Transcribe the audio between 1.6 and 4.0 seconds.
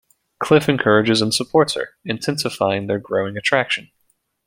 her, intensifying their growing attraction.